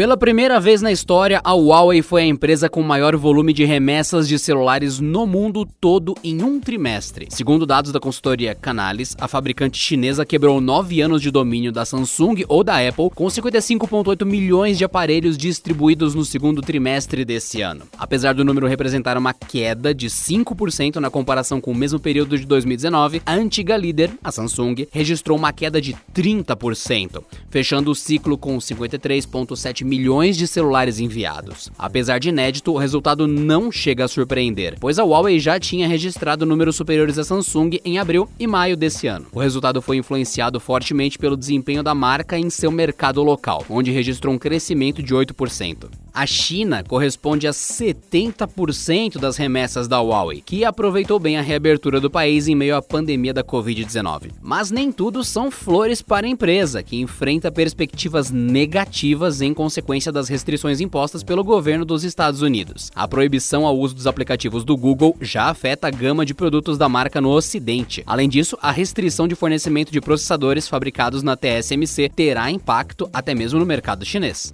Pela 0.00 0.16
primeira 0.16 0.58
vez 0.58 0.80
na 0.80 0.90
história, 0.90 1.42
a 1.44 1.52
Huawei 1.52 2.00
foi 2.00 2.22
a 2.22 2.26
empresa 2.26 2.70
com 2.70 2.80
maior 2.80 3.14
volume 3.16 3.52
de 3.52 3.66
remessas 3.66 4.26
de 4.26 4.38
celulares 4.38 4.98
no 4.98 5.26
mundo 5.26 5.68
todo 5.78 6.14
em 6.24 6.42
um 6.42 6.58
trimestre. 6.58 7.26
Segundo 7.28 7.66
dados 7.66 7.92
da 7.92 8.00
consultoria 8.00 8.54
Canalys, 8.54 9.14
a 9.20 9.28
fabricante 9.28 9.76
chinesa 9.76 10.24
quebrou 10.24 10.58
nove 10.58 11.02
anos 11.02 11.20
de 11.20 11.30
domínio 11.30 11.70
da 11.70 11.84
Samsung 11.84 12.46
ou 12.48 12.64
da 12.64 12.76
Apple, 12.78 13.10
com 13.14 13.26
55,8 13.26 14.24
milhões 14.24 14.78
de 14.78 14.86
aparelhos 14.86 15.36
distribuídos 15.36 16.14
no 16.14 16.24
segundo 16.24 16.62
trimestre 16.62 17.22
desse 17.22 17.60
ano. 17.60 17.82
Apesar 17.98 18.32
do 18.32 18.42
número 18.42 18.66
representar 18.66 19.18
uma 19.18 19.34
queda 19.34 19.94
de 19.94 20.08
5% 20.08 20.96
na 20.96 21.10
comparação 21.10 21.60
com 21.60 21.72
o 21.72 21.76
mesmo 21.76 22.00
período 22.00 22.38
de 22.38 22.46
2019, 22.46 23.20
a 23.26 23.34
antiga 23.34 23.76
líder, 23.76 24.10
a 24.24 24.32
Samsung, 24.32 24.86
registrou 24.90 25.36
uma 25.36 25.52
queda 25.52 25.78
de 25.78 25.94
30%, 26.14 27.22
fechando 27.50 27.90
o 27.90 27.94
ciclo 27.94 28.38
com 28.38 28.56
53,7 28.56 29.84
milhões 29.84 29.89
de 30.36 30.46
celulares 30.46 31.00
enviados. 31.00 31.70
Apesar 31.78 32.18
de 32.18 32.28
inédito, 32.28 32.72
o 32.72 32.78
resultado 32.78 33.26
não 33.26 33.72
chega 33.72 34.04
a 34.04 34.08
surpreender, 34.08 34.76
pois 34.80 34.98
a 34.98 35.04
Huawei 35.04 35.38
já 35.38 35.58
tinha 35.58 35.88
registrado 35.88 36.46
números 36.46 36.76
superiores 36.76 37.18
à 37.18 37.24
Samsung 37.24 37.78
em 37.84 37.98
abril 37.98 38.28
e 38.38 38.46
maio 38.46 38.76
desse 38.76 39.06
ano. 39.06 39.26
O 39.32 39.40
resultado 39.40 39.82
foi 39.82 39.96
influenciado 39.96 40.60
fortemente 40.60 41.18
pelo 41.18 41.36
desempenho 41.36 41.82
da 41.82 41.94
marca 41.94 42.38
em 42.38 42.48
seu 42.50 42.70
mercado 42.70 43.22
local, 43.22 43.64
onde 43.68 43.90
registrou 43.90 44.34
um 44.34 44.38
crescimento 44.38 45.02
de 45.02 45.14
8%. 45.14 45.88
A 46.12 46.26
China 46.26 46.82
corresponde 46.86 47.46
a 47.46 47.52
70% 47.52 49.18
das 49.18 49.36
remessas 49.36 49.86
da 49.86 50.00
Huawei, 50.00 50.42
que 50.44 50.64
aproveitou 50.64 51.18
bem 51.18 51.36
a 51.36 51.42
reabertura 51.42 52.00
do 52.00 52.10
país 52.10 52.48
em 52.48 52.54
meio 52.54 52.76
à 52.76 52.82
pandemia 52.82 53.32
da 53.32 53.44
Covid-19. 53.44 54.30
Mas 54.42 54.70
nem 54.70 54.90
tudo 54.90 55.22
são 55.22 55.50
flores 55.50 56.02
para 56.02 56.26
a 56.26 56.30
empresa, 56.30 56.82
que 56.82 57.00
enfrenta 57.00 57.52
perspectivas 57.52 58.30
negativas 58.30 59.40
em 59.40 59.54
consequência 59.54 60.10
das 60.10 60.28
restrições 60.28 60.80
impostas 60.80 61.22
pelo 61.22 61.44
governo 61.44 61.84
dos 61.84 62.04
Estados 62.04 62.42
Unidos. 62.42 62.90
A 62.94 63.06
proibição 63.06 63.66
ao 63.66 63.78
uso 63.78 63.94
dos 63.94 64.06
aplicativos 64.06 64.64
do 64.64 64.76
Google 64.76 65.16
já 65.20 65.44
afeta 65.44 65.88
a 65.88 65.90
gama 65.90 66.26
de 66.26 66.34
produtos 66.34 66.76
da 66.76 66.88
marca 66.88 67.20
no 67.20 67.30
Ocidente. 67.30 68.02
Além 68.06 68.28
disso, 68.28 68.58
a 68.60 68.72
restrição 68.72 69.28
de 69.28 69.34
fornecimento 69.34 69.92
de 69.92 70.00
processadores 70.00 70.68
fabricados 70.68 71.22
na 71.22 71.36
TSMC 71.36 72.08
terá 72.08 72.50
impacto 72.50 73.08
até 73.12 73.34
mesmo 73.34 73.58
no 73.58 73.66
mercado 73.66 74.04
chinês. 74.04 74.52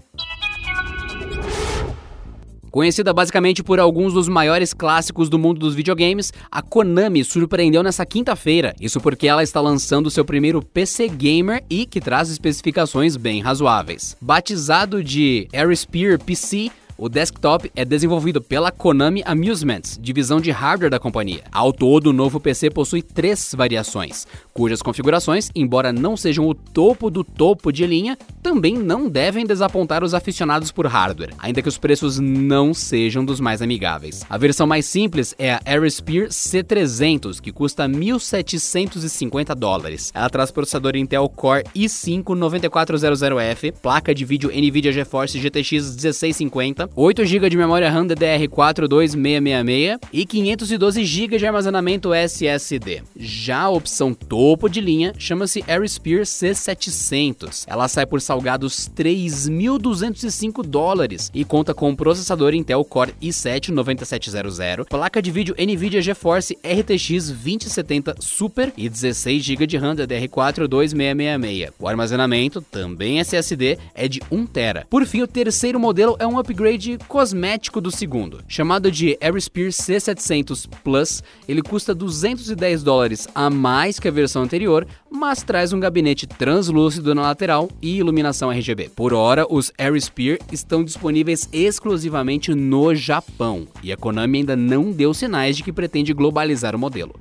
Conhecida 2.77 3.11
basicamente 3.11 3.63
por 3.63 3.81
alguns 3.81 4.13
dos 4.13 4.29
maiores 4.29 4.75
clássicos 4.75 5.31
do 5.31 5.39
mundo 5.39 5.59
dos 5.59 5.75
videogames, 5.75 6.31
a 6.51 6.61
Konami 6.61 7.25
surpreendeu 7.25 7.83
nessa 7.83 8.05
quinta-feira. 8.05 8.75
Isso 8.79 9.01
porque 9.01 9.27
ela 9.27 9.43
está 9.43 9.63
lançando 9.63 10.11
seu 10.11 10.27
primeiro 10.27 10.61
PC 10.61 11.09
gamer 11.09 11.65
e 11.71 11.87
que 11.87 12.03
traz 12.03 12.29
especificações 12.29 13.17
bem 13.17 13.41
razoáveis. 13.41 14.15
Batizado 14.21 15.03
de 15.03 15.49
Aerosphere 15.55 16.19
PC, 16.19 16.71
o 16.99 17.09
desktop 17.09 17.71
é 17.77 17.85
desenvolvido 17.85 18.41
pela 18.41 18.71
Konami 18.71 19.23
Amusements, 19.25 19.99
divisão 20.01 20.41
de 20.41 20.51
hardware 20.51 20.91
da 20.91 20.99
companhia. 20.99 21.45
Ao 21.53 21.73
todo, 21.73 22.09
o 22.09 22.13
novo 22.13 22.41
PC 22.41 22.71
possui 22.71 23.03
três 23.03 23.55
variações, 23.55 24.27
cujas 24.55 24.81
configurações, 24.81 25.51
embora 25.55 25.93
não 25.93 26.17
sejam 26.17 26.49
o 26.49 26.55
topo 26.55 27.11
do 27.11 27.23
topo 27.23 27.71
de 27.71 27.87
linha, 27.87 28.17
também 28.43 28.75
não 28.75 29.09
devem 29.09 29.45
desapontar 29.45 30.03
os 30.03 30.15
aficionados 30.15 30.73
por 30.73 30.87
hardware, 30.87 31.35
ainda 31.39 31.61
que 31.61 31.69
os 31.69 31.77
preços 31.77 32.19
não 32.19 32.73
sejam 32.73 33.25
dos 33.25 33.41
mais 33.41 33.61
amigáveis. 33.61 34.25
A 34.31 34.39
versão 34.39 34.67
mais 34.67 34.87
simples 34.87 35.35
é 35.39 35.53
a 35.53 35.61
Aerosphere 35.67 36.29
C300, 36.29 37.41
que 37.41 37.53
custa 37.53 37.87
1.750 37.87 39.55
dólares. 39.55 40.11
Ela 40.15 40.31
traz 40.31 40.51
processador 40.51 40.97
Intel 40.97 41.29
Core 41.29 41.65
i5 41.75 42.25
9400F, 42.25 43.73
placa 43.83 44.15
de 44.15 44.25
vídeo 44.25 44.51
NVIDIA 44.51 44.93
GeForce 44.93 45.39
GTX 45.39 45.97
1650, 45.97 46.86
8 46.95 47.25
GB 47.25 47.51
de 47.51 47.57
memória 47.57 47.91
RAM 47.91 48.07
DDR4 48.07 48.87
2666 48.87 49.99
e 50.13 50.27
512 50.27 51.05
GB 51.05 51.39
de 51.39 51.47
armazenamento 51.47 52.13
SSD. 52.15 53.03
Já 53.17 53.63
a 53.63 53.71
opção 53.71 54.13
topo 54.15 54.69
de 54.69 54.81
linha 54.81 55.13
chama-se 55.19 55.65
Aerosphere 55.67 56.23
C700. 56.23 57.65
Ela 57.67 57.89
sai 57.89 58.07
por 58.07 58.21
salgados 58.21 58.89
3.205 58.97 60.63
dólares 60.63 61.31
e 61.35 61.45
conta 61.45 61.75
com 61.75 61.91
um 61.91 61.97
processador 61.97 62.55
Intel 62.55 62.85
Core 62.85 63.15
i7 63.23 63.71
9700, 63.71 64.87
placa 64.89 65.21
de 65.23 65.31
vídeo 65.31 65.55
NVIDIA 65.59 66.03
GeForce 66.03 66.57
RTX 66.65 67.31
2070 67.31 68.17
Super 68.21 68.73
e 68.77 68.89
16 68.89 69.43
GB 69.43 69.67
de 69.67 69.77
RAM 69.77 69.95
DDR4 69.97 70.67
2666. 70.67 71.71
O 71.79 71.89
armazenamento, 71.89 72.61
também 72.61 73.19
SSD, 73.21 73.79
é 73.95 74.09
de 74.09 74.21
1 74.31 74.47
TB. 74.47 74.87
Por 74.89 75.05
fim, 75.07 75.23
o 75.23 75.27
terceiro 75.27 75.79
modelo 75.79 76.17
é 76.19 76.27
um 76.27 76.39
upgrade 76.39 76.76
upgrade 76.77 76.99
cosmético 77.09 77.81
do 77.81 77.91
segundo. 77.91 78.41
Chamado 78.47 78.91
de 78.91 79.17
Aerosphere 79.21 79.71
C700 79.71 80.69
Plus, 80.85 81.23
ele 81.49 81.63
custa 81.63 81.95
210 81.95 82.83
dólares 82.83 83.27
a 83.35 83.49
mais 83.49 83.99
que 83.99 84.07
a 84.07 84.11
versão 84.11 84.43
anterior, 84.43 84.87
mas 85.11 85.43
traz 85.43 85.73
um 85.73 85.81
gabinete 85.81 86.27
translúcido 86.27 87.15
na 87.15 87.23
lateral 87.23 87.69
e 87.81 87.97
iluminação 87.97 88.51
RGB. 88.51 88.91
Por 88.95 89.15
hora, 89.15 89.47
os 89.49 89.73
Aerosphere 89.79 90.39
estão 90.53 90.85
disponíveis 90.85 91.49
exclusivamente 91.53 92.55
no 92.55 92.95
Japão, 92.95 93.67
e 93.83 93.91
a 93.91 93.97
Konami 93.97 94.39
ainda 94.39 94.55
não 94.55 94.93
deu 94.93 95.15
sinais 95.15 95.57
de 95.57 95.63
que 95.63 95.73
pretende 95.73 96.13
globalizar 96.13 96.77
o 96.77 96.79
modelo. 96.79 97.15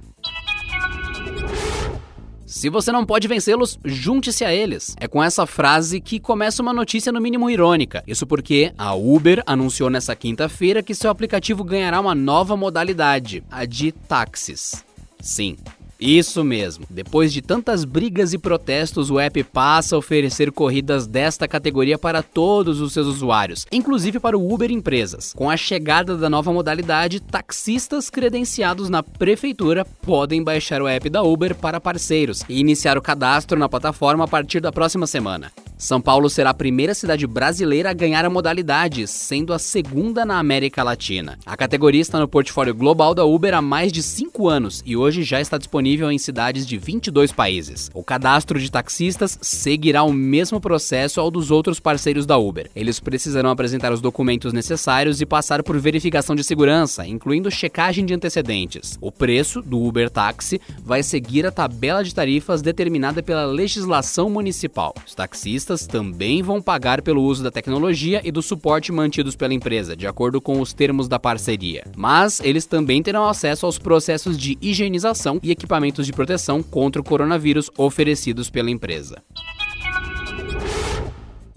Se 2.56 2.70
você 2.70 2.90
não 2.90 3.06
pode 3.06 3.28
vencê-los, 3.28 3.78
junte-se 3.84 4.46
a 4.46 4.54
eles. 4.54 4.96
É 4.98 5.10
com 5.10 5.22
essa 5.22 5.46
frase 5.46 6.00
que 6.00 6.22
começa 6.22 6.62
uma 6.62 6.72
notícia 6.72 7.12
no 7.12 7.20
mínimo 7.20 7.50
irônica. 7.50 8.02
Isso 8.08 8.26
porque 8.26 8.72
a 8.78 8.96
Uber 8.96 9.44
anunciou 9.46 9.90
nessa 9.90 10.16
quinta-feira 10.16 10.82
que 10.82 10.96
seu 10.96 11.12
aplicativo 11.12 11.66
ganhará 11.66 12.00
uma 12.00 12.16
nova 12.16 12.56
modalidade, 12.56 13.44
a 13.52 13.66
de 13.66 13.92
táxis. 13.92 14.86
Sim, 15.20 15.58
isso 16.00 16.44
mesmo. 16.44 16.86
Depois 16.90 17.32
de 17.32 17.42
tantas 17.42 17.86
brigas 17.86 18.34
e 18.34 18.38
protestos, 18.38 19.10
o 19.10 19.20
app 19.20 19.44
passa 19.44 19.96
a 19.96 20.00
oferecer 20.00 20.52
corridas 20.52 21.08
desta 21.08 21.48
categoria 21.48 21.98
para 21.98 22.22
todos 22.22 22.82
os 22.82 22.94
seus 22.94 23.08
usuários, 23.08 23.66
inclusive 23.72 24.20
para 24.20 24.38
o 24.38 24.54
Uber 24.54 24.72
Empresas. 24.72 25.34
Com 25.34 25.50
a 25.50 25.58
chegada 25.58 26.18
da 26.18 26.30
nova 26.30 26.52
modalidade, 26.52 27.20
taxistas 27.20 28.10
credenciados 28.10 28.90
na 28.90 29.02
prefeitura 29.02 29.86
podem 30.02 30.44
baixar 30.44 30.82
o 30.82 30.88
app 30.88 31.10
da 31.10 31.24
Uber 31.24 31.56
para 31.56 31.82
parceiros 31.82 32.44
e 32.50 32.60
iniciar 32.60 32.98
o 32.98 33.02
cadastro 33.02 33.58
na 33.58 33.70
plataforma 33.70 34.26
a 34.26 34.28
partir 34.28 34.60
da 34.60 34.72
próxima 34.72 35.08
semana. 35.08 35.52
São 35.86 36.02
Paulo 36.02 36.32
será 36.32 36.50
a 36.50 36.54
primeira 36.56 36.96
cidade 36.96 37.28
brasileira 37.28 37.92
a 37.92 37.94
ganhar 37.94 38.26
a 38.26 38.30
modalidade, 38.30 39.06
sendo 39.06 39.54
a 39.54 39.60
segunda 39.60 40.26
na 40.26 40.40
América 40.40 40.82
Latina. 40.82 41.38
A 41.46 41.56
categoria 41.56 42.02
está 42.02 42.20
no 42.20 42.28
portfólio 42.28 42.74
global 42.74 43.14
da 43.14 43.24
Uber 43.24 43.54
há 43.54 43.62
mais 43.62 43.92
de 43.92 44.02
5 44.02 44.50
anos 44.50 44.82
e 44.84 44.98
hoje 44.98 45.22
já 45.22 45.40
está 45.40 45.60
disponível 45.60 46.12
em 46.12 46.18
cidades 46.18 46.66
de 46.66 46.76
22 46.76 47.32
países. 47.32 47.92
O 47.94 48.04
cadastro 48.04 48.60
de 48.60 48.72
taxistas 48.72 49.38
seguirá 49.44 50.02
o 50.02 50.12
mesmo 50.12 50.60
processo 50.60 51.22
ao 51.22 51.30
dos 51.30 51.52
outros 51.52 51.80
parceiros 51.80 52.26
da 52.26 52.36
Uber. 52.36 52.68
Eles 52.76 53.00
precisarão 53.00 53.52
apresentar 53.52 53.94
os 53.94 54.02
documentos 54.02 54.54
necessários 54.54 55.22
e 55.22 55.26
passar 55.28 55.62
por 55.62 55.78
verificação 55.78 56.36
de 56.36 56.44
segurança, 56.44 57.06
incluindo 57.06 57.52
checagem 57.52 58.08
de 58.08 58.14
antecedentes. 58.16 58.98
O 59.00 59.12
preço 59.12 59.62
do 59.62 59.80
Uber 59.80 60.10
Táxi 60.10 60.60
vai 60.84 61.04
seguir 61.04 61.46
a 61.46 61.52
tabela 61.52 62.04
de 62.04 62.16
tarifas 62.16 62.64
determinada 62.64 63.22
pela 63.22 63.46
legislação 63.46 64.32
municipal. 64.32 64.92
Os 65.06 65.14
taxistas 65.14 65.75
também 65.88 66.44
vão 66.44 66.62
pagar 66.62 67.02
pelo 67.02 67.24
uso 67.24 67.44
da 67.44 67.50
tecnologia 67.50 68.22
e 68.24 68.32
do 68.32 68.42
suporte 68.42 68.92
mantidos 68.92 69.36
pela 69.36 69.54
empresa, 69.54 69.96
de 69.96 70.06
acordo 70.06 70.40
com 70.40 70.62
os 70.62 70.74
termos 70.74 71.08
da 71.08 71.18
parceria. 71.18 71.86
Mas 71.98 72.40
eles 72.40 72.68
também 72.68 73.02
terão 73.02 73.28
acesso 73.28 73.66
aos 73.66 73.80
processos 73.80 74.38
de 74.38 74.56
higienização 74.62 75.40
e 75.42 75.50
equipamentos 75.50 76.06
de 76.06 76.14
proteção 76.14 76.62
contra 76.62 77.02
o 77.02 77.06
coronavírus 77.06 77.72
oferecidos 77.78 78.50
pela 78.50 78.70
empresa. 78.70 79.24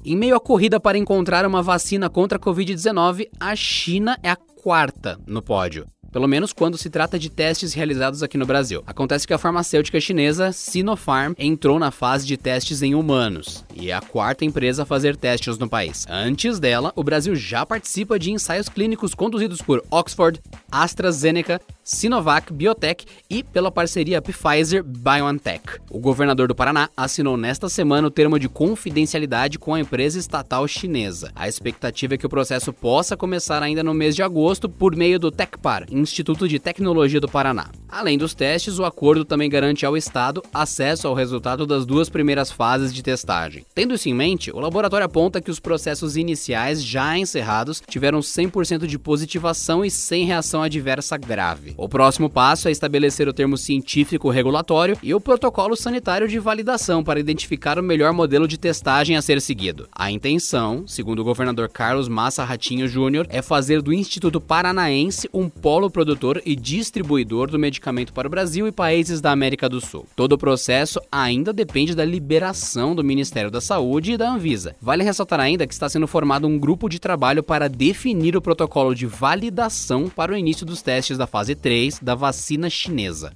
Em 0.05 0.17
meio 0.17 0.37
à 0.37 0.41
corrida 0.41 0.81
para 0.81 0.97
encontrar 0.97 1.45
uma 1.45 1.63
vacina 1.63 2.09
contra 2.09 2.39
a 2.39 2.41
Covid-19, 2.41 3.29
a 3.39 3.55
China 3.55 4.19
é 4.23 4.31
a 4.31 4.37
quarta 4.37 5.21
no 5.27 5.43
pódio 5.43 5.87
pelo 6.19 6.27
menos 6.27 6.53
quando 6.53 6.77
se 6.77 6.91
trata 6.91 7.17
de 7.17 7.31
testes 7.31 7.73
realizados 7.73 8.25
aqui 8.25 8.37
no 8.37 8.45
Brasil. 8.45 8.83
Acontece 8.85 9.25
que 9.25 9.33
a 9.33 9.39
farmacêutica 9.39 10.01
chinesa 10.01 10.51
Sinopharm 10.51 11.33
entrou 11.39 11.79
na 11.79 11.93
fase 11.93 12.27
de 12.27 12.37
testes 12.37 12.83
em 12.83 12.93
humanos 12.93 13.65
e 13.73 13.93
é 13.93 13.95
a 13.95 14.01
quarta 14.01 14.45
empresa 14.45 14.83
a 14.83 14.85
fazer 14.85 15.15
testes 15.15 15.59
no 15.59 15.69
país. 15.69 16.05
Antes 16.11 16.59
dela, 16.59 16.93
o 16.97 17.05
Brasil 17.05 17.37
já 17.37 17.65
participa 17.65 18.19
de 18.19 18.33
ensaios 18.33 18.69
clínicos 18.69 19.15
conduzidos 19.15 19.63
por 19.63 19.81
Oxford, 19.93 20.41
AstraZeneca, 20.73 21.61
Sinovac 21.85 22.53
Biotech 22.53 23.07
e 23.31 23.43
pela 23.43 23.71
parceria 23.71 24.21
Pfizer 24.21 24.83
BioNTech. 24.83 25.79
O 25.91 25.99
governador 25.99 26.49
do 26.49 26.55
Paraná 26.55 26.91
assinou 26.97 27.37
nesta 27.37 27.69
semana 27.69 28.09
o 28.09 28.11
termo 28.11 28.39
de 28.39 28.49
confidencialidade 28.49 29.59
com 29.59 29.73
a 29.73 29.81
empresa 29.81 30.19
estatal 30.19 30.67
chinesa. 30.67 31.31
A 31.35 31.49
expectativa 31.49 32.15
é 32.15 32.19
que 32.19 32.27
o 32.27 32.29
processo 32.29 32.73
possa 32.75 33.17
começar 33.17 33.63
ainda 33.63 33.83
no 33.83 33.95
mês 33.95 34.15
de 34.15 34.23
agosto 34.23 34.69
por 34.69 34.95
meio 34.95 35.19
do 35.19 35.31
TecPar, 35.31 35.87
Instituto 36.09 36.49
de 36.49 36.59
Tecnologia 36.59 37.21
do 37.21 37.29
Paraná. 37.29 37.71
Além 37.91 38.19
dos 38.19 38.35
testes, 38.35 38.79
o 38.79 38.85
acordo 38.85 39.25
também 39.25 39.49
garante 39.49 39.87
ao 39.87 39.97
Estado 39.97 40.43
acesso 40.53 41.09
ao 41.09 41.15
resultado 41.15 41.67
das 41.67 41.87
duas 41.87 42.11
primeiras 42.11 42.53
fases 42.53 42.93
de 42.93 43.03
testagem. 43.03 43.65
Tendo 43.75 43.95
isso 43.95 44.09
em 44.09 44.15
mente, 44.15 44.51
o 44.51 44.61
laboratório 44.61 45.07
aponta 45.07 45.41
que 45.41 45.51
os 45.51 45.59
processos 45.59 46.17
iniciais 46.17 46.85
já 46.85 47.17
encerrados 47.17 47.83
tiveram 47.89 48.21
100% 48.21 48.87
de 48.87 48.99
positivação 48.99 49.85
e 49.85 49.91
sem 49.91 50.27
reação 50.27 50.63
adversa 50.63 51.17
grave. 51.17 51.73
O 51.79 51.89
próximo 51.89 52.29
passo 52.29 52.69
é 52.69 52.71
estabelecer 52.71 53.27
o 53.27 53.33
termo 53.33 53.57
científico 53.57 54.29
regulatório 54.29 54.99
e 55.03 55.15
o 55.15 55.21
protocolo 55.21 55.75
sanitário 55.75 56.29
de 56.29 56.39
validação 56.39 57.03
para 57.03 57.21
identificar 57.21 57.79
o 57.79 57.83
melhor 57.83 58.13
modelo 58.13 58.47
de 58.47 58.59
testagem 58.59 59.17
a 59.17 59.23
ser 59.23 59.41
seguido. 59.41 59.89
A 59.93 60.11
intenção, 60.11 60.87
segundo 60.87 61.21
o 61.21 61.25
governador 61.25 61.71
Carlos 61.71 62.09
Massa 62.09 62.45
Ratinho 62.45 62.87
Júnior, 62.87 63.27
é 63.31 63.41
fazer 63.41 63.81
do 63.81 63.95
Instituto 63.95 64.41
Paranaense 64.41 65.29
um 65.33 65.49
polo 65.49 65.91
produtor 65.91 66.43
e 66.45 66.55
distribuidor 66.55 67.51
do 67.51 67.59
medicamento 67.59 67.78
medicamento 67.79 68.13
para 68.13 68.27
o 68.27 68.31
Brasil 68.31 68.67
e 68.67 68.73
países 68.73 69.21
da 69.21 69.31
América 69.31 69.69
do 69.69 69.81
Sul. 69.81 70.07
Todo 70.17 70.33
o 70.33 70.39
processo 70.39 71.01
ainda 71.11 71.53
depende 71.53 71.95
da 71.95 72.05
liberação 72.05 72.95
do 72.95 73.05
Ministério 73.05 73.51
da 73.51 73.61
Saúde 73.61 74.13
e 74.13 74.17
da 74.17 74.31
Anvisa. 74.31 74.75
Vale 74.83 75.05
ressaltar 75.05 75.39
ainda 75.39 75.67
que 75.67 75.73
está 75.73 75.89
sendo 75.89 76.09
formado 76.09 76.47
um 76.47 76.59
grupo 76.59 76.89
de 76.89 76.99
trabalho 76.99 77.43
para 77.43 77.69
definir 77.69 78.37
o 78.37 78.43
protocolo 78.43 78.95
de 78.95 79.07
validação 79.07 80.09
para 80.09 80.33
o 80.33 80.37
início 80.37 80.67
dos 80.67 80.83
testes 80.83 81.17
da 81.17 81.27
fase 81.27 81.55
3 81.55 82.01
da 82.03 82.17
vacina 82.17 82.69
chinesa. 82.69 83.33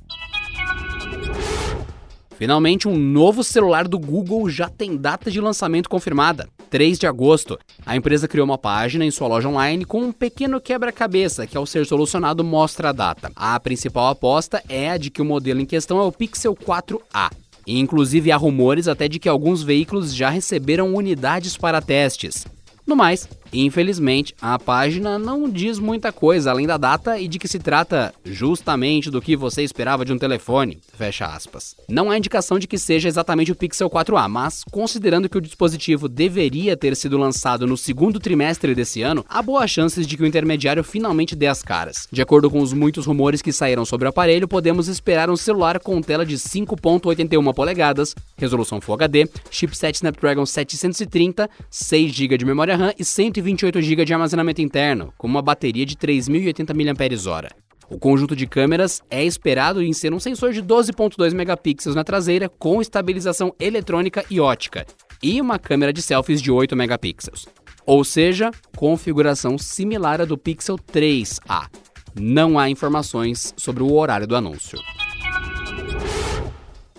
Finalmente, 2.37 2.89
um 2.89 2.97
novo 2.97 3.45
celular 3.45 3.87
do 3.87 3.99
Google 3.99 4.51
já 4.51 4.69
tem 4.69 4.97
data 4.97 5.31
de 5.31 5.41
lançamento 5.41 5.89
confirmada, 5.89 6.49
3 6.73 6.99
de 6.99 7.07
agosto. 7.07 7.59
A 7.85 7.95
empresa 7.95 8.27
criou 8.27 8.47
uma 8.47 8.57
página 8.57 9.05
em 9.05 9.11
sua 9.11 9.29
loja 9.29 9.47
online 9.47 9.85
com 9.85 10.01
um 10.01 10.11
pequeno 10.11 10.59
quebra-cabeça 10.59 11.47
que, 11.47 11.55
ao 11.55 11.67
ser 11.67 11.85
solucionado, 11.85 12.43
mostra 12.43 12.89
a 12.89 12.93
data. 12.93 13.31
A 13.37 13.61
principal 13.61 14.09
aposta 14.09 14.63
é 14.71 14.89
a 14.89 14.97
de 14.97 15.11
que 15.11 15.21
o 15.21 15.25
modelo 15.25 15.61
em 15.61 15.67
questão 15.67 16.01
é 16.01 16.03
o 16.03 16.11
Pixel 16.11 16.57
4a. 16.57 17.31
E, 17.67 17.79
inclusive, 17.79 18.33
há 18.33 18.37
rumores 18.39 18.89
até 18.89 19.07
de 19.07 19.19
que 19.19 19.29
alguns 19.29 19.63
veículos 19.63 20.15
já 20.15 20.31
receberam 20.31 20.95
unidades 20.95 21.59
para 21.59 21.83
testes. 21.83 22.47
No 22.87 22.97
mais, 22.97 23.29
Infelizmente, 23.53 24.35
a 24.41 24.59
página 24.59 25.19
não 25.19 25.49
diz 25.49 25.79
muita 25.79 26.11
coisa 26.11 26.51
além 26.51 26.67
da 26.67 26.79
data 26.79 27.19
e 27.19 27.29
de 27.29 27.39
que 27.39 27.47
se 27.47 27.59
trata 27.59 28.15
justamente 28.25 29.11
do 29.11 29.21
que 29.21 29.37
você 29.37 29.63
esperava 29.63 30.05
de 30.07 30.13
um 30.13 30.19
telefone. 30.19 30.81
Fecha 30.95 31.27
aspas. 31.27 31.77
Não 31.87 32.11
há 32.11 32.17
indicação 32.17 32.59
de 32.59 32.67
que 32.67 32.79
seja 32.79 33.09
exatamente 33.09 33.53
o 33.53 33.55
Pixel 33.55 33.91
4a, 33.91 34.27
mas 34.27 34.65
considerando 34.71 35.29
que 35.29 35.37
o 35.37 35.41
dispositivo 35.41 36.09
deveria 36.09 36.77
ter 36.77 36.97
sido 36.97 37.19
lançado 37.19 37.67
no 37.67 37.77
segundo 37.77 38.19
trimestre 38.19 38.75
desse 38.75 39.03
ano, 39.03 39.25
há 39.29 39.43
boas 39.43 39.71
chances 39.71 40.07
de 40.07 40.17
que 40.17 40.23
o 40.23 40.27
intermediário 40.27 40.83
finalmente 40.83 41.37
dê 41.37 41.47
as 41.47 41.63
caras. 41.63 42.09
De 42.11 42.23
acordo 42.23 42.51
com 42.51 42.61
os 42.61 42.73
muitos 42.73 43.05
rumores 43.05 43.43
que 43.43 43.53
saíram 43.53 43.85
sobre 43.85 44.07
o 44.07 44.11
aparelho, 44.11 44.49
podemos 44.49 44.89
esperar 44.89 45.29
um 45.29 45.37
celular 45.37 45.79
com 45.79 46.01
tela 46.01 46.25
de 46.25 46.37
5.81 46.37 47.55
polegadas, 47.55 48.15
resolução 48.37 48.81
Full 48.81 48.95
HD, 48.95 49.29
chipset 49.51 49.97
Snapdragon 49.97 50.47
730, 50.47 51.51
6 51.69 52.13
GB 52.13 52.39
de 52.39 52.45
memória 52.47 52.77
RAM 52.77 52.95
e 52.99 53.05
120 53.05 53.42
128 53.43 53.83
GB 53.83 54.05
de 54.05 54.15
armazenamento 54.15 54.63
interno, 54.63 55.13
com 55.19 55.27
uma 55.27 55.43
bateria 55.43 55.85
de 55.85 55.97
3.080 55.97 56.73
mAh. 56.73 57.51
O 57.91 57.99
conjunto 57.99 58.35
de 58.35 58.47
câmeras 58.47 59.03
é 59.11 59.23
esperado 59.25 59.83
em 59.83 59.93
ser 59.93 60.15
um 60.15 60.21
sensor 60.21 60.53
de 60.53 60.63
12.2 60.63 61.35
megapixels 61.35 61.95
na 61.95 62.05
traseira 62.05 62.49
com 62.49 62.81
estabilização 62.81 63.55
eletrônica 63.61 64.25
e 64.31 64.41
ótica, 64.41 64.87
e 65.23 65.41
uma 65.41 65.59
câmera 65.59 65.93
de 65.93 66.01
selfies 66.01 66.41
de 66.41 66.51
8 66.51 66.75
megapixels. 66.77 67.47
Ou 67.85 68.05
seja, 68.05 68.51
configuração 68.77 69.59
similar 69.59 70.21
à 70.21 70.25
do 70.25 70.39
Pixel 70.39 70.79
3a. 70.79 71.67
Não 72.19 72.59
há 72.59 72.71
informações 72.71 73.53
sobre 73.57 73.83
o 73.83 73.93
horário 73.93 74.27
do 74.27 74.37
anúncio. 74.37 74.79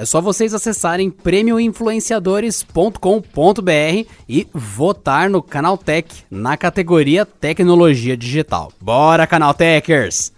É 0.00 0.04
só 0.06 0.18
vocês 0.18 0.54
acessarem 0.54 1.10
prêmioinfluenciadores.com.br 1.10 4.08
e 4.26 4.48
votar 4.54 5.28
no 5.28 5.42
Canal 5.42 5.76
Tech 5.76 6.24
na 6.30 6.56
categoria 6.56 7.26
Tecnologia 7.26 8.16
Digital. 8.16 8.72
Bora, 8.80 9.26
Canal 9.26 9.52
Techers! 9.52 10.32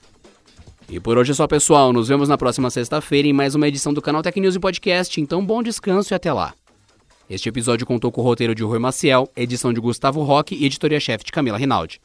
E 0.91 0.99
por 0.99 1.17
hoje 1.17 1.31
é 1.31 1.35
só, 1.35 1.47
pessoal. 1.47 1.93
Nos 1.93 2.09
vemos 2.09 2.29
na 2.29 2.37
próxima 2.37 2.71
sexta-feira 2.71 3.29
em 3.29 3.33
mais 3.33 3.55
uma 3.55 3.69
edição 3.69 3.95
do 3.95 4.03
Canal 4.03 4.21
Tech 4.21 4.41
News 4.41 4.57
e 4.57 4.59
Podcast. 4.59 5.21
Então, 5.21 5.47
bom 5.47 5.63
descanso 5.63 6.13
e 6.13 6.17
até 6.17 6.33
lá. 6.33 6.55
Este 7.31 7.49
episódio 7.49 7.87
contou 7.87 8.11
com 8.11 8.21
o 8.21 8.25
roteiro 8.25 8.57
de 8.57 8.65
Rui 8.65 8.81
Maciel, 8.81 9.31
edição 9.37 9.73
de 9.73 9.81
Gustavo 9.81 10.25
Roque 10.25 10.57
e 10.57 10.67
editoria-chefe 10.67 11.25
de 11.25 11.31
Camila 11.31 11.57
Rinaldi. 11.57 12.01